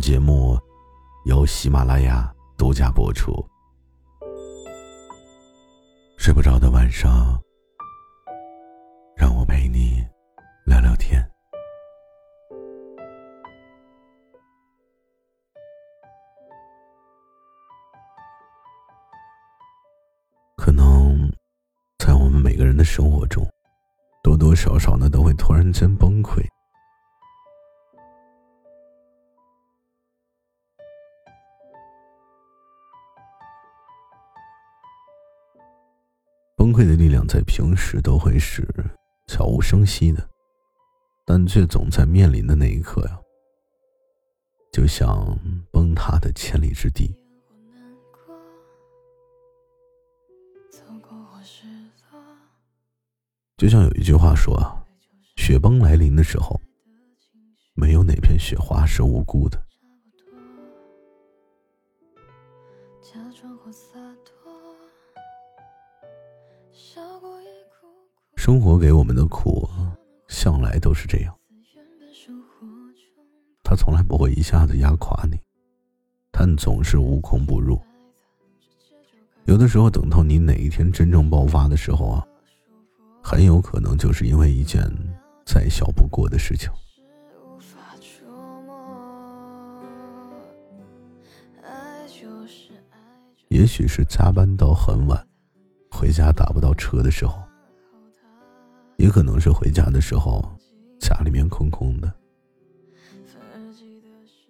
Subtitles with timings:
[0.00, 0.58] 节目
[1.26, 3.32] 由喜马拉雅独家播出。
[6.16, 7.38] 睡不着的晚上，
[9.14, 10.02] 让我陪你
[10.64, 11.22] 聊聊天。
[20.56, 21.30] 可能
[21.98, 23.46] 在我们每个人的生活中，
[24.22, 26.42] 多多少少呢都会突然间崩溃。
[36.70, 38.64] 崩溃的力量在平时都会是
[39.26, 40.24] 悄无声息的，
[41.26, 43.18] 但却总在面临的那一刻呀，
[44.72, 45.36] 就像
[45.72, 47.12] 崩塌的千里之地。
[53.56, 54.86] 就像有一句话说啊，
[55.38, 56.60] 雪崩来临的时候，
[57.74, 59.60] 没有哪片雪花是无辜的。
[68.36, 69.68] 生活给我们的苦，
[70.28, 71.34] 向来都是这样。
[73.62, 75.38] 他从来不会一下子压垮你，
[76.32, 77.80] 但总是无孔不入。
[79.44, 82.26] 有的时候，等到你哪一天真正爆发的时候啊，
[83.22, 84.82] 很有可能就是因为一件
[85.44, 86.70] 再小不过的事情。
[93.48, 95.26] 也许是加班到很晚，
[96.00, 97.38] 回家打不到车的时候。
[98.96, 100.42] 也可能是回家的时候，
[100.98, 102.10] 家里面空空的，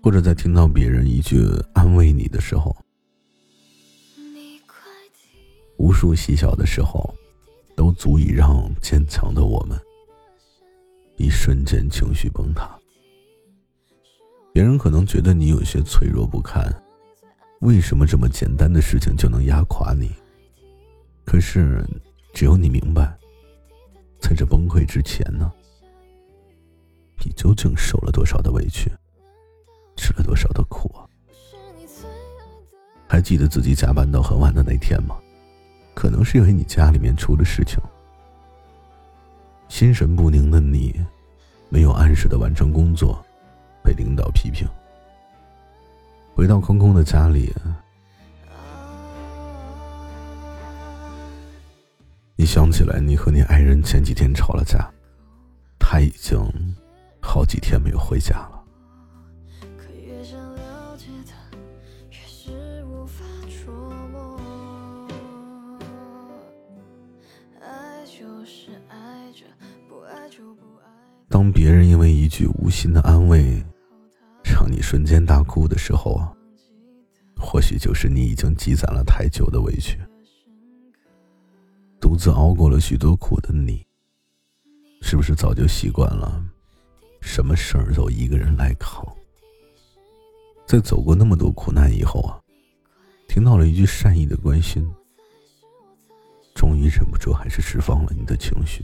[0.01, 1.41] 或者在听到别人一句
[1.73, 2.77] 安慰你的时候，
[5.77, 7.13] 无数细小的时候，
[7.75, 9.77] 都足以让坚强的我们
[11.17, 12.79] 一瞬间情绪崩塌。
[14.53, 16.65] 别人可能觉得你有些脆弱不堪，
[17.63, 20.13] 为什么这么简单的事情就能压垮你？
[21.31, 21.87] 可是，
[22.35, 23.17] 只有你明白。
[24.19, 25.49] 在这崩溃之前呢，
[27.25, 28.91] 你究竟受了多少的委屈，
[29.97, 31.07] 吃了多少的苦啊？
[33.07, 35.17] 还记得自己加班到很晚的那天吗？
[35.95, 37.79] 可能是因为你家里面出了事情，
[39.69, 41.01] 心神不宁的你，
[41.69, 43.25] 没有按时的完成工作，
[43.85, 44.67] 被领导批评。
[46.35, 47.55] 回到空空的家里。
[52.41, 54.91] 你想起来，你和你爱人前几天吵了架，
[55.79, 56.41] 他已经
[57.21, 58.65] 好几天没有回家了。
[71.29, 73.63] 当别人因为一句无心的安慰，
[74.43, 76.33] 让你瞬间大哭的时候啊，
[77.37, 80.01] 或许就是你已经积攒了太久的委屈。
[82.01, 83.87] 独自熬过了许多苦的你，
[85.03, 86.43] 是不是早就习惯了，
[87.21, 89.07] 什么事儿都一个人来扛？
[90.67, 92.41] 在走过那么多苦难以后啊，
[93.29, 94.89] 听到了一句善意的关心，
[96.55, 98.83] 终于忍不住还是释放了你的情绪。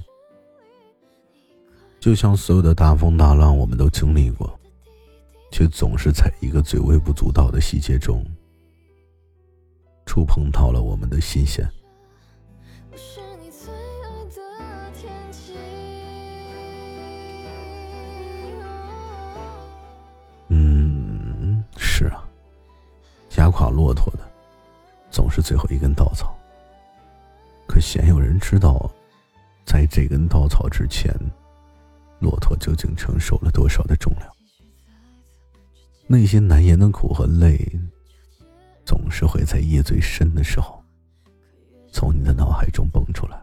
[1.99, 4.61] 就像所有的大风大浪，我们都经历过，
[5.51, 8.25] 却总是在一个最微不足道的细节中，
[10.05, 11.69] 触碰到了我们的心弦。
[23.77, 24.21] 骆驼的
[25.11, 26.35] 总是最后一根稻草。
[27.69, 28.91] 可鲜有人知道，
[29.67, 31.15] 在这根稻草之前，
[32.21, 34.33] 骆驼究竟承受了多少的重量？
[36.07, 37.59] 那些难言的苦和累，
[38.85, 40.83] 总是会在夜最深的时候。
[41.93, 43.43] 从你的脑海中蹦出来，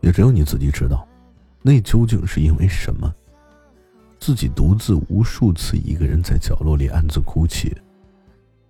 [0.00, 1.06] 也只有你自己知道，
[1.62, 3.12] 那究竟是因为什么？
[4.20, 7.72] 自己独自无数次一个人在角落里暗自哭泣，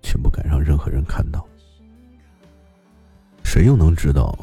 [0.02, 1.46] 却不敢让任何人看到。
[3.42, 4.36] 谁又能知道，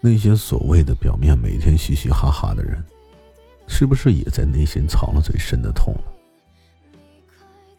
[0.00, 2.82] 那些所谓的表面每天嘻嘻哈哈的人，
[3.66, 6.12] 是不是也在内心藏了最深的痛呢？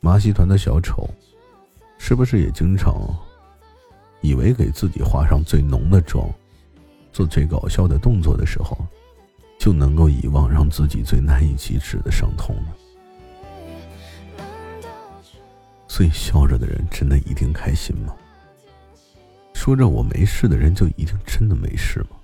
[0.02, 1.10] 马戏团的小丑，
[1.98, 3.02] 是不是也经常
[4.20, 6.30] 以为给自己化上最浓的妆，
[7.14, 8.78] 做最搞笑的动作的时候，
[9.68, 12.78] 就能够遗忘让自己最难以启齿的伤痛了？
[15.90, 18.16] 所以笑着的人真的一定开心吗？
[19.54, 22.16] 说着我没事的人就一定真的没事吗？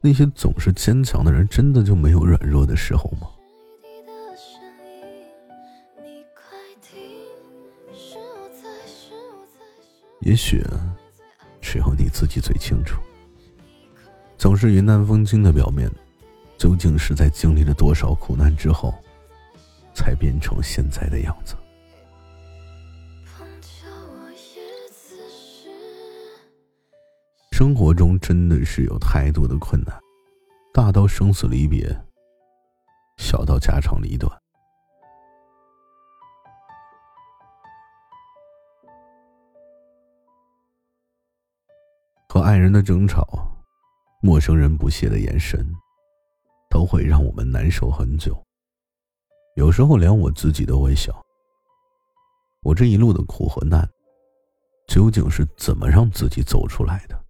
[0.00, 3.28] 那些总是坚强的人真的就没有软弱的时候吗？
[10.22, 10.64] 也许
[11.60, 13.00] 只有你自己最清楚，
[14.42, 15.88] 总是云淡风轻的表面，
[16.58, 18.92] 究竟是在经历了多少苦难之后，
[19.94, 21.54] 才变成现在的样子。
[27.52, 29.96] 生活中真的是有太多的困难，
[30.74, 31.96] 大到生死离别，
[33.18, 34.28] 小到家长里短。
[42.28, 43.24] 和爱人的争吵，
[44.24, 45.66] 陌生人不屑的眼神，
[46.70, 48.40] 都会让我们难受很久。
[49.56, 51.12] 有时候连我自己都会想：
[52.62, 53.84] 我这一路的苦和难，
[54.86, 57.20] 究竟是怎么让自己走出来的？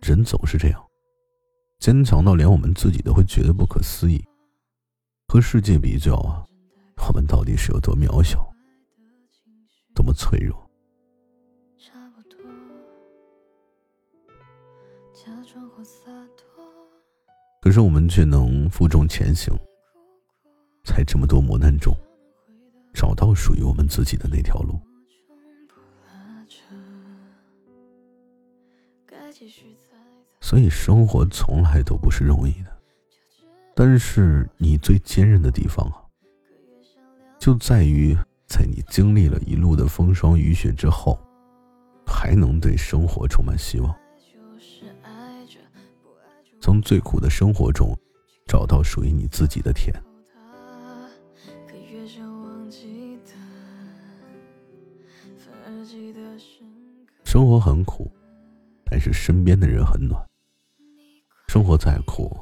[0.00, 0.82] 人总是这样，
[1.78, 4.24] 坚强到连我们自己都会觉得不可思议。
[5.28, 6.42] 和世界比较啊，
[7.06, 8.50] 我们到底是有多渺小，
[9.94, 10.58] 多么脆弱？
[17.60, 19.52] 可是我们却能负重前行，
[20.84, 21.96] 在这么多磨难中，
[22.92, 24.78] 找到属于我们自己的那条路。
[30.40, 32.70] 所以生活从来都不是容易的，
[33.74, 36.04] 但是你最坚韧的地方啊，
[37.38, 38.14] 就在于
[38.46, 41.18] 在你经历了一路的风霜雨雪之后，
[42.06, 43.94] 还能对生活充满希望，
[46.64, 47.94] 从最苦的生活中
[48.46, 49.94] 找到属于你自己的甜。
[57.22, 58.10] 生活很苦，
[58.86, 60.18] 但是身边的人很暖。
[61.48, 62.34] 生活再苦，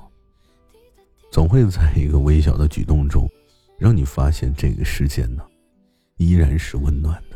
[1.33, 3.29] 总会在一个微小的举动中，
[3.77, 5.45] 让你发现这个世界呢，
[6.17, 7.32] 依然是温暖的。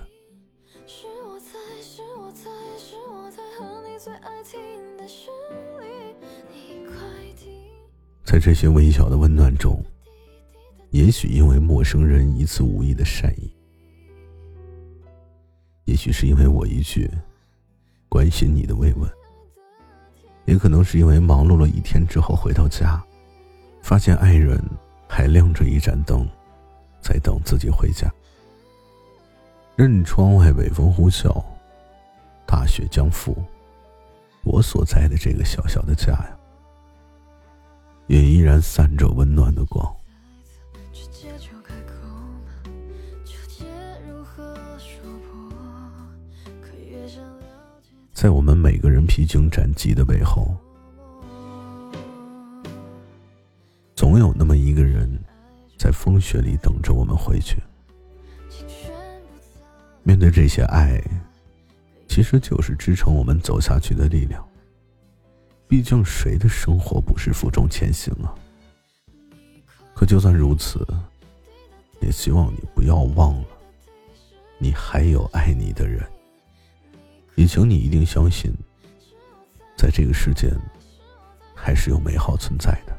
[8.26, 9.80] 在这些微小的温暖中，
[10.90, 13.48] 也许因为陌生人一次无意的善意，
[15.84, 17.08] 也许是因为我一句
[18.08, 19.08] 关心你的慰问。
[20.44, 23.00] 也可能是因为忙碌了一天之后回到家，
[23.80, 24.60] 发现爱人
[25.08, 26.28] 还亮着一盏灯，
[27.00, 28.12] 在等自己回家。
[29.76, 31.44] 任窗外北风呼啸，
[32.44, 33.36] 大雪将覆，
[34.42, 36.35] 我所在的这个小小的家呀，
[38.06, 39.94] 也依然散着温暖的光。
[48.12, 50.56] 在我们每个人披荆斩棘的背后，
[53.94, 55.08] 总有那么一个人，
[55.78, 57.56] 在风雪里等着我们回去。
[60.02, 61.00] 面对这些爱，
[62.08, 64.42] 其实就是支撑我们走下去的力量。
[65.68, 68.34] 毕竟，谁的生活不是负重前行啊？
[69.94, 70.86] 可就算如此，
[72.00, 73.46] 也希望你不要忘了，
[74.58, 76.04] 你还有爱你的人。
[77.34, 78.52] 也请你一定相信，
[79.76, 80.50] 在这个世间，
[81.54, 82.96] 还是有美好存在的。